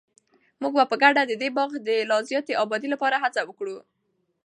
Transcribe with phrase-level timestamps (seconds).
[0.61, 3.77] موږ به په ګډه د دې باغ د لا زیاتې ابادۍ لپاره هڅه وکړو.